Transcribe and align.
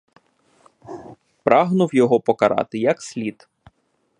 Прагнув 1.43 1.95
його 1.95 2.19
покарати 2.19 2.79
як 2.79 3.01
слід. 3.01 3.47